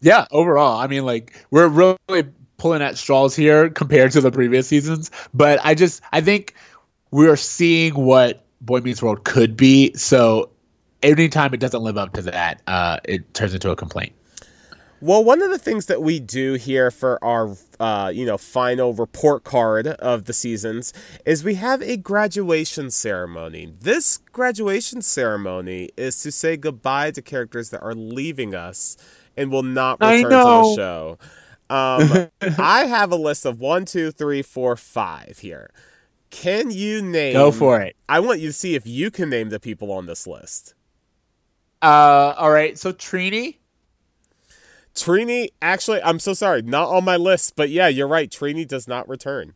[0.00, 4.66] Yeah, overall, I mean, like we're really pulling at straws here compared to the previous
[4.66, 6.54] seasons, but I just I think
[7.10, 9.92] we're seeing what Boy Meets World could be.
[9.94, 10.50] So
[11.02, 14.12] anytime it doesn't live up to that, uh, it turns into a complaint.
[15.00, 18.94] Well, one of the things that we do here for our, uh, you know, final
[18.94, 20.94] report card of the seasons
[21.26, 23.74] is we have a graduation ceremony.
[23.78, 28.96] This graduation ceremony is to say goodbye to characters that are leaving us
[29.36, 31.18] and will not return to the show.
[31.68, 35.70] Um, I have a list of one, two, three, four, five here.
[36.30, 37.32] Can you name?
[37.34, 37.96] Go for it.
[38.08, 40.74] I want you to see if you can name the people on this list.
[41.82, 42.78] Uh, all right.
[42.78, 43.56] So Trini.
[44.94, 48.30] Trini, actually, I'm so sorry, not on my list, but yeah, you're right.
[48.30, 49.52] Trini does not return.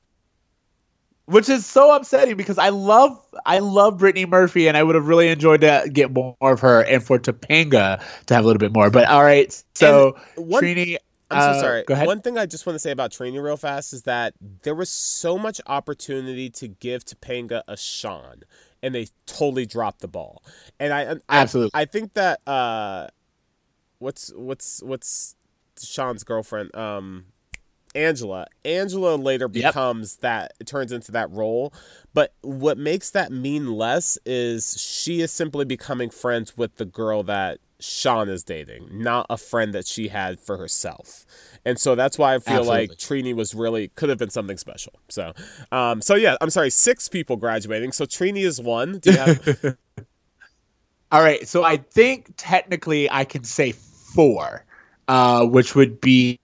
[1.25, 5.07] which is so upsetting because I love I love Brittany Murphy and I would have
[5.07, 8.73] really enjoyed to get more of her and for Topanga to have a little bit
[8.75, 8.91] more.
[8.91, 10.97] But all right, so one- Trini,
[11.31, 11.85] I'm uh, so sorry.
[11.87, 12.07] Go ahead.
[12.07, 14.91] One thing I just want to say about Trini real fast is that there was
[14.91, 18.43] so much opportunity to give Topanga a Sean,
[18.83, 20.43] and they totally dropped the ball.
[20.79, 21.71] And I, I Absolutely.
[21.75, 23.09] I think that uh,
[23.99, 25.37] what's what's what's
[25.79, 27.27] Sean's girlfriend, um,
[27.95, 28.47] Angela.
[28.65, 29.73] Angela later Yep.
[29.73, 30.53] becomes that.
[30.61, 31.73] It turns into that role.
[32.15, 37.23] But what makes that mean less is she is simply becoming friends with the girl
[37.25, 41.25] that Sean is dating, not a friend that she had for herself.
[41.65, 44.93] And so that's why I feel like Trini was really could have been something special.
[45.09, 45.33] So,
[45.73, 47.93] um, so yeah, I'm sorry, six people graduating.
[47.93, 48.99] So Trini is one.
[48.99, 49.77] Do you have?
[51.13, 54.65] All right, so I think technically I can say four,
[55.09, 56.39] uh, which would be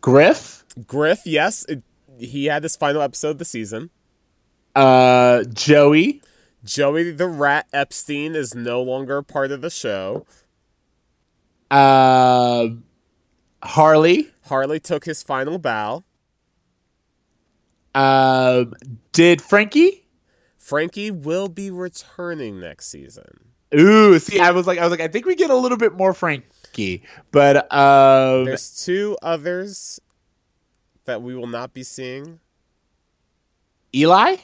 [0.00, 1.82] Griff, Griff, yes, it,
[2.18, 3.90] he had his final episode of the season.
[4.74, 6.22] uh, Joey,
[6.64, 10.26] Joey the Rat Epstein is no longer part of the show.
[11.70, 12.68] uh,
[13.62, 16.04] Harley, Harley took his final bow.
[17.94, 18.64] uh,
[19.12, 20.06] did Frankie?
[20.58, 23.52] Frankie will be returning next season.
[23.78, 25.94] Ooh, see, I was like, I was like, I think we get a little bit
[25.94, 30.00] more Frankie, but um, There's two others
[31.04, 32.40] that we will not be seeing.
[33.94, 34.36] Eli.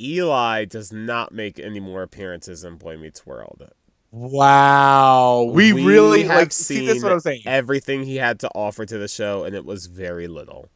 [0.00, 3.70] Eli does not make any more appearances in Boy Meets World.
[4.12, 6.52] Wow, we, really have like.
[6.52, 7.42] seen See, what I'm saying.
[7.44, 10.68] everything he had to offer to the show, and it was very little.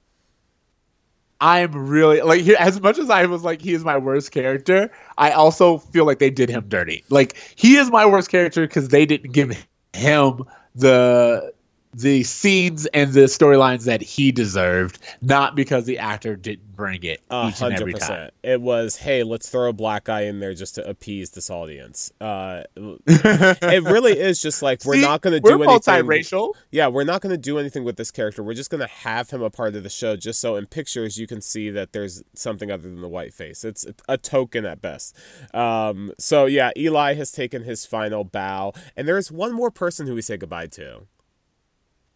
[1.40, 4.90] I'm really like he, as much as I was like he is my worst character.
[5.16, 7.02] I also feel like they did him dirty.
[7.08, 11.52] Like he is my worst character because they didn't give him the
[11.92, 17.20] the scenes and the storylines that he deserved, not because the actor didn't bring it
[17.30, 17.98] A hundred every time.
[18.00, 18.34] percent.
[18.42, 22.12] It was, hey, let's throw a black guy in there just to appease this audience.
[22.20, 26.04] Uh, it really is just like we're See, not going to do anything.
[26.04, 26.54] multiracial.
[26.70, 28.42] Yeah, we're not going to do anything with this character.
[28.42, 31.18] We're just going to have him a part of the show, just so in pictures
[31.18, 33.64] you can see that there's something other than the white face.
[33.64, 35.16] It's a token at best.
[35.52, 40.06] Um, so yeah, Eli has taken his final bow, and there is one more person
[40.06, 41.02] who we say goodbye to.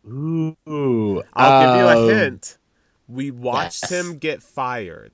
[0.07, 2.59] Ooh, I'll give you um, a hint.
[3.09, 3.90] We watched yes.
[3.90, 5.12] him get fired.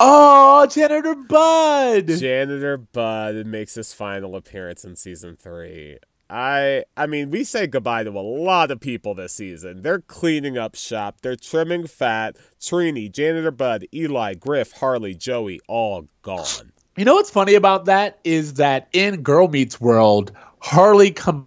[0.00, 2.06] Oh, Janitor Bud.
[2.06, 5.98] Janitor Bud makes his final appearance in season three.
[6.30, 9.82] I I mean, we say goodbye to a lot of people this season.
[9.82, 11.20] They're cleaning up shop.
[11.22, 12.36] They're trimming fat.
[12.60, 16.72] Trini, Janitor Bud, Eli, Griff, Harley, Joey, all gone.
[16.96, 21.46] You know what's funny about that is that in Girl Meets World, Harley comes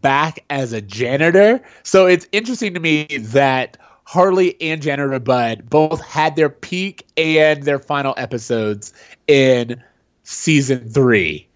[0.00, 1.62] back as a janitor.
[1.82, 7.62] So it's interesting to me that Harley and Janitor Bud both had their peak and
[7.62, 8.92] their final episodes
[9.26, 9.82] in
[10.24, 11.48] season three.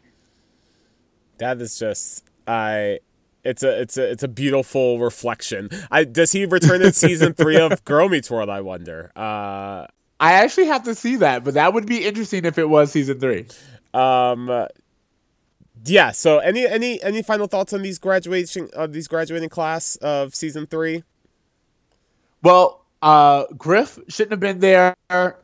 [1.38, 3.00] That is just I.
[3.44, 5.68] It's a it's a it's a beautiful reflection.
[5.90, 8.48] I does he return in season three of Girl Meets World?
[8.48, 9.12] I wonder.
[9.14, 9.86] Uh,
[10.18, 13.20] I actually have to see that, but that would be interesting if it was season
[13.20, 13.46] three.
[13.92, 14.66] Um.
[15.88, 16.10] Yeah.
[16.12, 20.66] So, any any any final thoughts on these graduation uh, these graduating class of season
[20.66, 21.02] three?
[22.42, 24.96] Well, uh, Griff shouldn't have been there.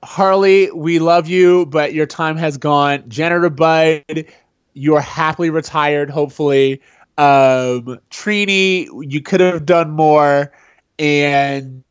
[0.03, 3.09] Harley, we love you, but your time has gone.
[3.09, 4.27] Janitor Bud,
[4.75, 6.81] you're happily retired, hopefully.
[7.19, 10.53] Um, Trini, you could have done more.
[10.99, 11.85] And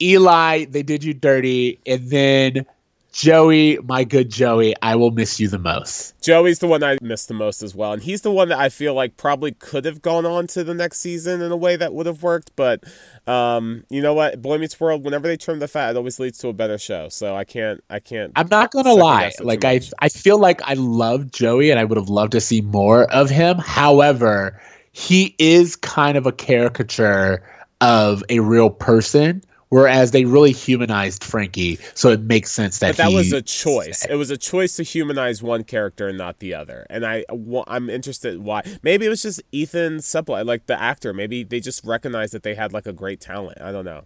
[0.00, 1.78] Eli, they did you dirty.
[1.86, 2.66] And then
[3.12, 6.20] Joey, my good Joey, I will miss you the most.
[6.22, 8.68] Joey's the one I miss the most as well, and he's the one that I
[8.68, 11.92] feel like probably could have gone on to the next season in a way that
[11.92, 12.52] would have worked.
[12.54, 12.84] But
[13.26, 16.38] um, you know what, Boy Meets World, whenever they trim the fat, it always leads
[16.38, 17.08] to a better show.
[17.08, 18.32] So I can't, I can't.
[18.36, 19.24] I'm not gonna lie.
[19.24, 19.80] guess it too Like I.
[19.98, 23.28] I feel like I love Joey, and I would have loved to see more of
[23.28, 23.58] him.
[23.58, 24.60] However,
[24.92, 27.42] he is kind of a caricature
[27.80, 32.96] of a real person, whereas they really humanized Frankie, so it makes sense that.
[32.96, 34.04] But that was a choice.
[34.04, 36.86] It was a choice to humanize one character and not the other.
[36.90, 37.24] And I
[37.66, 38.62] I'm interested why.
[38.82, 41.14] Maybe it was just Ethan Suplee, like the actor.
[41.14, 43.58] Maybe they just recognized that they had like a great talent.
[43.60, 44.04] I don't know.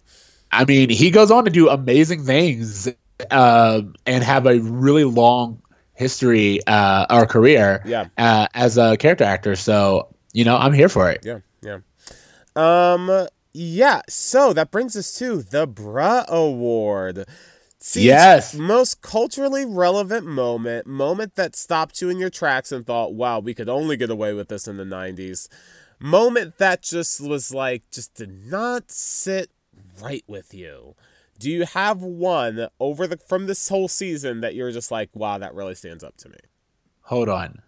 [0.51, 2.87] I mean, he goes on to do amazing things
[3.31, 5.61] um, and have a really long
[5.93, 8.07] history uh, or career Yeah.
[8.17, 9.55] uh, as a character actor.
[9.55, 11.21] So you know, I'm here for it.
[11.25, 11.79] Yeah, yeah.
[12.55, 14.01] Um, yeah.
[14.09, 17.25] So that brings us to the Bruh Award.
[17.79, 18.53] See, Yes.
[18.55, 23.53] most culturally relevant moment, moment that stopped you in your tracks and thought, "Wow, we
[23.53, 25.47] could only get away with this in the '90s."
[25.99, 29.49] Moment that just was like, just did not sit
[30.01, 30.95] right with you.
[31.39, 35.37] Do you have one over the from this whole season that you're just like, "Wow,
[35.37, 36.37] that really stands up to me"?
[37.03, 37.61] Hold on.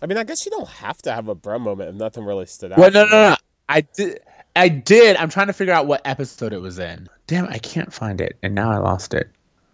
[0.00, 2.46] I mean, I guess you don't have to have a bruh moment if nothing really
[2.46, 2.78] stood out.
[2.78, 3.36] Well, no, no, no.
[3.68, 4.20] I did.
[4.58, 5.16] I did.
[5.16, 7.08] I'm trying to figure out what episode it was in.
[7.26, 9.30] Damn, I can't find it, and now I lost it.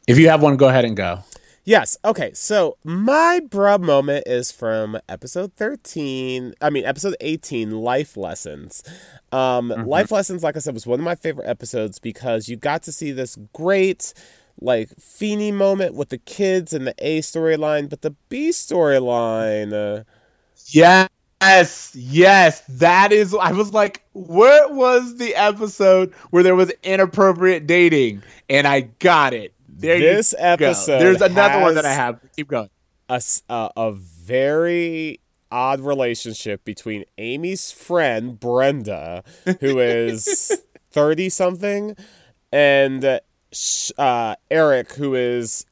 [0.06, 1.20] If you have one, go ahead and go.
[1.64, 1.96] Yes.
[2.04, 2.30] Okay.
[2.34, 6.54] So my bruh moment is from episode 13.
[6.60, 8.82] I mean, episode 18, Life Lessons.
[9.32, 12.82] Um, Life Lessons, like I said, was one of my favorite episodes because you got
[12.82, 14.12] to see this great,
[14.60, 19.72] like, Feeny moment with the kids and the A storyline, but the B storyline.
[19.72, 20.04] Uh,
[21.48, 23.34] Yes, yes, that is.
[23.34, 28.22] I was like, where was the episode where there was inappropriate dating?
[28.48, 29.52] And I got it.
[29.68, 30.44] There This you go.
[30.44, 32.18] episode There's another one that I have.
[32.36, 32.70] Keep going.
[33.08, 35.20] a, uh, a very
[35.50, 39.22] odd relationship between Amy's friend Brenda,
[39.60, 40.60] who is
[40.92, 41.96] 30 something,
[42.52, 43.20] and uh,
[43.98, 45.66] uh, Eric, who is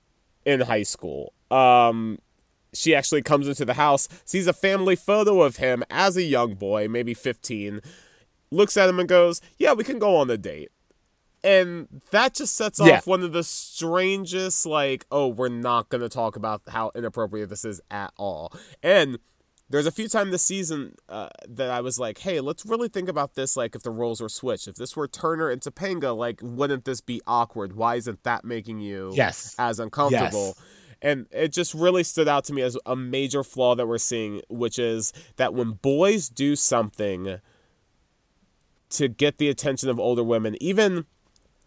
[0.45, 1.33] in high school.
[1.51, 2.19] Um,
[2.73, 6.55] she actually comes into the house, sees a family photo of him as a young
[6.55, 7.81] boy, maybe 15,
[8.51, 10.71] looks at him and goes, Yeah, we can go on a date.
[11.45, 12.99] And that just sets Yeah.
[12.99, 17.49] off one of the strangest, like, oh, we're not going to talk about how inappropriate
[17.51, 18.53] this is at all.
[18.83, 19.19] And
[19.69, 23.09] there's a few times this season uh, that I was like, hey, let's really think
[23.09, 24.69] about this, like, if the roles were switched.
[24.69, 27.75] If this were Turner and Topanga, like, wouldn't this be awkward?
[27.75, 29.55] Why isn't that making you Yes.
[29.59, 30.57] as uncomfortable?
[31.03, 34.41] And it just really stood out to me as a major flaw that we're seeing,
[34.49, 37.41] which is that when boys do something
[38.91, 41.07] to get the attention of older women, even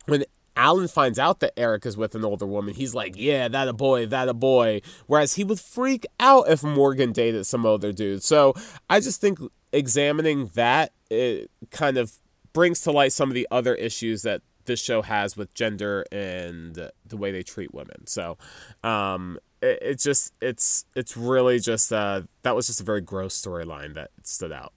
[0.05, 0.23] when
[0.55, 3.73] Alan finds out that Eric is with an older woman, he's like, "Yeah, that a
[3.73, 8.23] boy, that a boy." Whereas he would freak out if Morgan dated some other dude.
[8.23, 8.53] So
[8.89, 9.39] I just think
[9.73, 12.13] examining that it kind of
[12.53, 16.89] brings to light some of the other issues that this show has with gender and
[17.05, 18.07] the way they treat women.
[18.07, 18.37] So
[18.83, 23.39] um, it, it's just it's it's really just uh, that was just a very gross
[23.39, 24.73] storyline that stood out.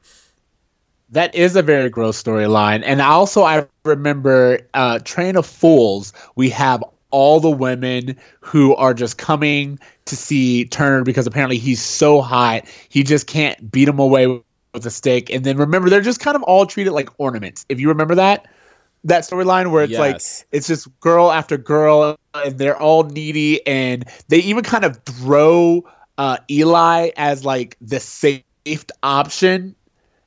[1.10, 2.82] That is a very gross storyline.
[2.84, 6.12] And also, I remember uh, Train of Fools.
[6.36, 11.80] We have all the women who are just coming to see Turner because apparently he's
[11.80, 15.30] so hot, he just can't beat them away with a stick.
[15.30, 17.64] And then remember, they're just kind of all treated like ornaments.
[17.68, 18.46] If you remember that,
[19.04, 19.98] that storyline where it's Yes.
[19.98, 24.96] like it's just girl after girl, and they're all needy, and they even kind of
[25.04, 25.84] throw
[26.18, 28.42] uh, Eli as like the safe
[29.02, 29.74] option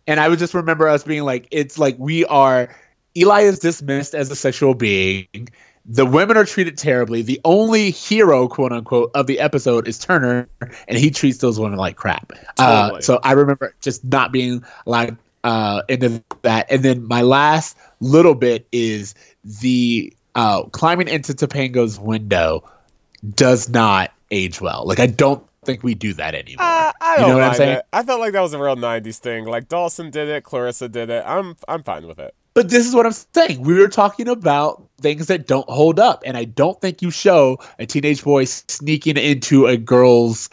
[0.08, 2.74] and I would just remember us being like, it's like we are.
[3.16, 5.50] Eli is dismissed as a sexual being.
[5.86, 7.22] The women are treated terribly.
[7.22, 10.48] The only hero, quote unquote, of the episode is Turner,
[10.88, 12.32] and he treats those women like crap.
[12.58, 16.72] Uh, so I remember just not being allowed uh, into that.
[16.72, 22.70] And then my last little bit is the uh, climbing into Topanga's window
[23.36, 24.86] does not age well.
[24.86, 26.66] Like I don't think we do that anymore.
[26.66, 27.78] Uh, I You don't know what I'm saying?
[27.78, 27.86] it.
[27.94, 29.46] I felt like that was a real '90s thing.
[29.46, 31.24] Like Dawson did it, Clarissa did it.
[31.26, 32.34] I'm I'm fine with it.
[32.54, 33.62] But this is what I'm saying.
[33.62, 37.60] We were talking about things that don't hold up, and I don't think you show
[37.80, 40.50] a teenage boy sneaking into a girl's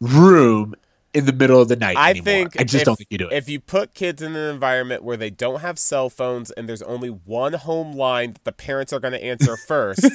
[0.00, 0.74] room
[1.16, 2.24] in the middle of the night I anymore.
[2.24, 3.32] think I just if, don't think you do it.
[3.32, 6.82] If you put kids in an environment where they don't have cell phones and there's
[6.82, 10.06] only one home line that the parents are going to answer first,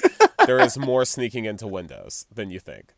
[0.45, 2.93] there is more sneaking into windows than you think.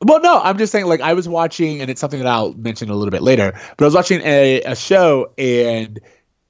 [0.00, 0.86] Well, no, I'm just saying.
[0.86, 3.52] Like I was watching, and it's something that I'll mention a little bit later.
[3.76, 5.98] But I was watching a, a show, and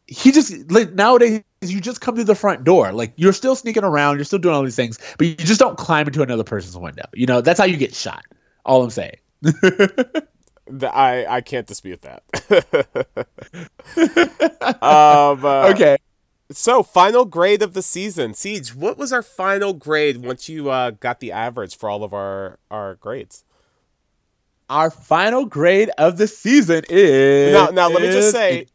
[0.06, 2.92] he just like nowadays you just come through the front door.
[2.92, 5.78] Like you're still sneaking around, you're still doing all these things, but you just don't
[5.78, 7.04] climb into another person's window.
[7.14, 8.24] You know, that's how you get shot.
[8.64, 9.16] All I'm saying.
[10.66, 12.22] The, I I can't dispute that.
[14.82, 15.96] um, uh, okay.
[16.50, 18.74] So, final grade of the season, Ceej.
[18.74, 22.58] What was our final grade once you uh, got the average for all of our
[22.70, 23.44] our grades?
[24.70, 28.66] Our final grade of the season is Now- now, let me just say-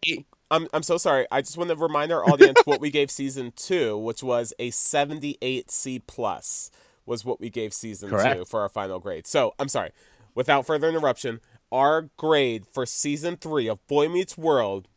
[0.52, 1.28] I'm I'm so sorry.
[1.32, 4.72] I just want to remind our audience what we gave season two, which was a
[4.72, 6.72] 78 C plus,
[7.06, 9.28] was what we gave season two for our final grade.
[9.28, 9.92] So I'm sorry.
[10.36, 11.40] Without further interruption,
[11.72, 14.88] our grade for season three of Boy Meets World.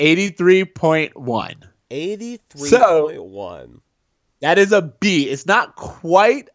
[0.00, 1.12] 83.1.
[1.90, 3.80] 83.1.
[4.40, 5.28] That is a B.
[5.28, 6.48] It's not quite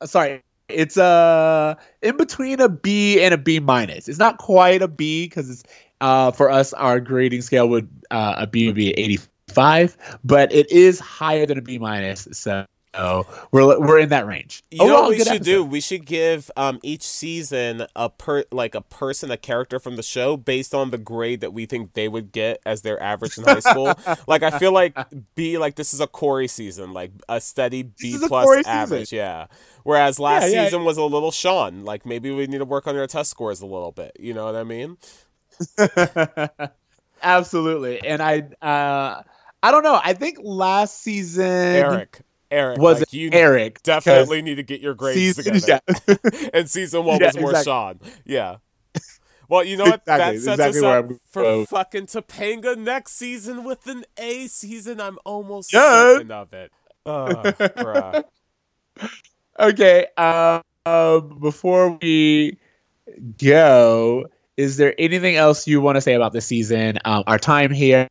[0.00, 0.42] uh, sorry.
[0.68, 4.08] It's a in between a B and a B minus.
[4.08, 5.64] It's not quite a B because it's
[6.00, 10.70] uh for us our grading scale would uh a B would be 85, but it
[10.70, 12.28] is higher than a B minus.
[12.32, 14.62] So we're we're in that range.
[14.70, 15.64] You know what we should do?
[15.64, 20.02] We should give um, each season a per like a person, a character from the
[20.02, 23.44] show based on the grade that we think they would get as their average in
[23.44, 23.94] high school.
[24.26, 24.96] like I feel like
[25.34, 28.72] B like this is a Corey season, like a steady B plus Corey season.
[28.72, 29.46] average, yeah.
[29.84, 30.64] Whereas last Yeah, yeah.
[30.64, 31.84] season was a little Sean.
[31.84, 34.16] Like maybe we need to work on our test scores a little bit.
[34.18, 34.96] You know what I mean?
[37.22, 38.00] Absolutely.
[38.04, 39.22] And I uh
[39.62, 40.00] I don't know.
[40.02, 42.20] I think last season Eric,
[42.50, 43.82] Eric, was like, you Eric.
[43.82, 45.82] definitely need to get your grades season, together.
[46.32, 46.48] yeah.
[46.54, 47.64] and season one Yeah, was more exactly.
[47.72, 48.00] Sean.
[48.24, 48.56] Yeah.
[49.48, 50.00] Well, you know what?
[50.06, 51.66] Exactly, that sets exactly us where up for going.
[51.66, 55.00] fucking Topanga next season with an A season.
[55.00, 55.82] I'm almost Yes.
[55.82, 56.70] certain of it.
[57.04, 58.22] Uh.
[59.58, 60.06] Okay.
[60.16, 62.58] Um, um, before we
[63.38, 64.26] go,
[64.56, 66.98] is there anything else you want to say about the season?
[67.04, 68.08] Um, our time here.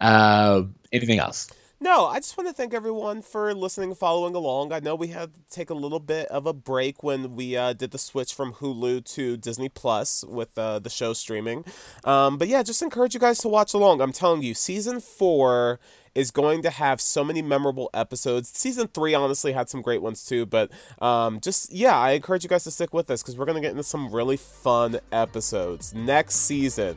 [0.00, 1.48] Um, anything else?
[1.78, 4.72] No, I just want to thank everyone for listening and following along.
[4.72, 7.74] I know we had to take a little bit of a break when we uh,
[7.74, 11.66] did the switch from Hulu to Disney Plus with uh, the show streaming.
[12.02, 14.00] Um, but yeah, just encourage you guys to watch along.
[14.00, 15.78] I'm telling you, season four
[16.14, 18.48] is going to have so many memorable episodes.
[18.48, 20.70] Season three honestly had some great ones too, but
[21.02, 23.72] um, just yeah, I encourage you guys to stick with us because we're gonna get
[23.72, 26.96] into some really fun episodes next season.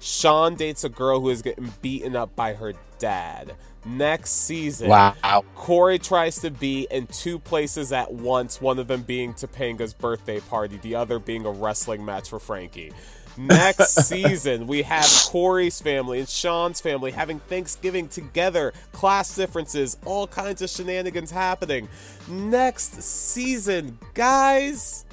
[0.00, 3.54] Sean dates a girl who is getting beaten up by her dad.
[3.86, 5.44] Next season, Wow.
[5.54, 10.40] Corey tries to be in two places at once, one of them being Topanga's birthday
[10.40, 12.92] party, the other being a wrestling match for Frankie.
[13.38, 20.26] Next season, we have Corey's family and Sean's family having Thanksgiving together, class differences, all
[20.26, 21.88] kinds of shenanigans happening.
[22.28, 25.04] Next season, guys,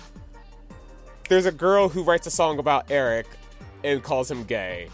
[1.30, 3.28] there's a girl who writes a song about Eric
[3.84, 4.90] and calls him gay.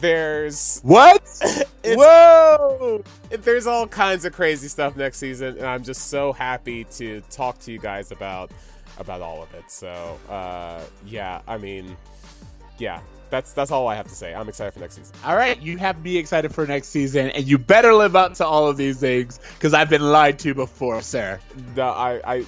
[0.00, 1.22] There's What?
[1.84, 3.04] Whoa!
[3.30, 7.58] there's all kinds of crazy stuff next season, and I'm just so happy to talk
[7.60, 8.50] to you guys about
[8.98, 9.70] about all of it.
[9.70, 11.96] So uh, yeah, I mean,
[12.78, 14.34] yeah, that's that's all I have to say.
[14.34, 15.14] I'm excited for next season.
[15.24, 18.46] All right, you have me excited for next season, and you better live up to
[18.46, 21.40] all of these things because I've been lied to before, sir.
[21.76, 22.46] No, I I.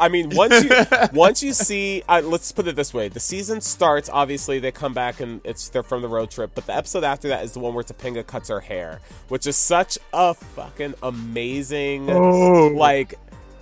[0.00, 0.70] I mean, once you
[1.12, 4.08] once you see, uh, let's put it this way: the season starts.
[4.12, 6.52] Obviously, they come back and it's they're from the road trip.
[6.54, 9.56] But the episode after that is the one where Topanga cuts her hair, which is
[9.56, 12.68] such a fucking amazing, Oh.
[12.68, 13.14] like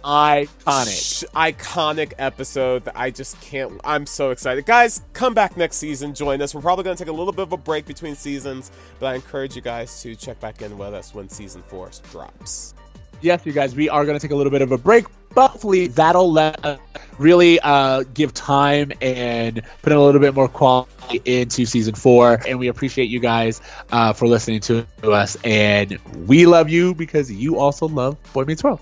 [0.05, 1.21] Iconic.
[1.21, 3.81] sh- iconic episode that I just can't.
[3.85, 5.03] I'm so excited, guys!
[5.13, 6.55] Come back next season, join us.
[6.55, 8.71] We're probably going to take a little bit of a break between seasons,
[9.01, 12.75] but I encourage you guys to check back in with us when season four drops.
[13.21, 15.05] yes, you guys, we are going to take a little bit of a break,
[15.39, 16.77] but hopefully that'll let uh,
[17.19, 22.41] really uh, give time and put in a little bit more quality into season four.
[22.49, 23.61] And we appreciate you guys
[23.93, 28.65] uh, for listening to us, and we love you because you also love Boy Meets
[28.65, 28.81] World.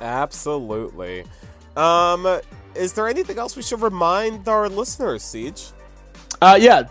[0.00, 1.22] Absolutely.
[1.76, 2.40] Um,
[2.74, 5.72] is there anything else we should remind our listeners, Ceej?
[6.40, 6.88] Uh, yeah,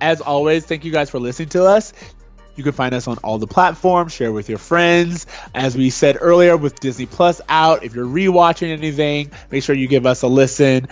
[0.00, 1.92] as always, thank you guys for listening to us.
[2.56, 5.26] You can find us on all the platforms, share with your friends.
[5.54, 9.88] As we said earlier, with Disney Plus out, if you're rewatching anything, make sure you
[9.88, 10.88] give us a listen.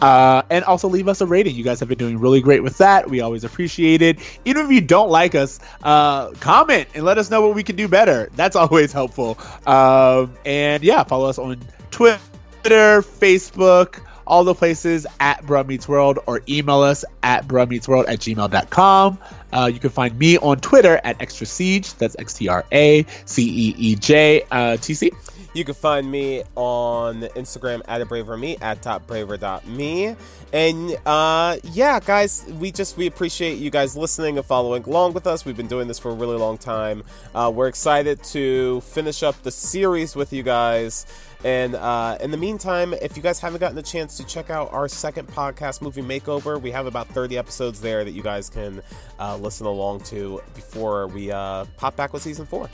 [0.00, 1.54] Uh, and also leave us a rating.
[1.54, 3.08] You guys have been doing really great with that.
[3.08, 4.18] We always appreciate it.
[4.44, 7.76] Even if you don't like us, uh, comment and let us know what we can
[7.76, 8.28] do better.
[8.34, 9.38] That's always helpful.
[9.64, 11.60] Um, and yeah, follow us on
[11.92, 12.18] Twitter,
[12.64, 14.00] Facebook,
[14.32, 19.18] all the places at Bruh Meets World or email us at bruhmeetsworld at gmail.com.
[19.52, 21.98] Uh, you can find me on Twitter at Extra Ceej.
[21.98, 25.12] That's X T R A C E E J uh, T C.
[25.54, 30.16] You can find me on Instagram at a braver me at topbraver.me.
[30.54, 35.26] And uh, yeah, guys, we just we appreciate you guys listening and following along with
[35.26, 35.44] us.
[35.44, 37.04] We've been doing this for a really long time.
[37.34, 41.04] Uh, we're excited to finish up the series with you guys.
[41.44, 44.72] And uh, in the meantime, if you guys haven't gotten a chance to check out
[44.72, 48.80] our second podcast, Movie Makeover, we have about 30 episodes there that you guys can
[49.18, 52.70] uh, listen along to before we uh, pop back with season four.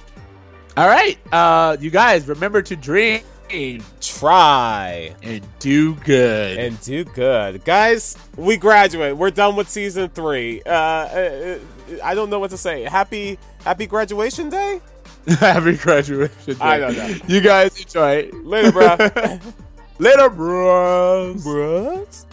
[0.76, 6.58] All right, uh, you guys remember to drink aim Try and do good.
[6.58, 8.16] and do good, guys.
[8.36, 9.16] We graduate.
[9.16, 10.62] We're done with season three.
[10.66, 11.58] Uh, uh,
[12.04, 12.82] I don't know what to say.
[12.82, 14.80] Happy Happy graduation day.
[15.40, 16.54] Happy graduation.
[16.54, 16.56] Day.
[16.60, 17.16] I know.
[17.26, 18.30] You guys enjoy.
[18.42, 18.96] Later, bro.
[19.98, 21.42] Later, bros.
[21.42, 22.26] Bros.